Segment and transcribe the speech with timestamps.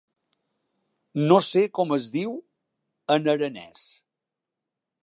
[1.31, 2.33] No sé com es diu:
[3.19, 3.87] en aranès.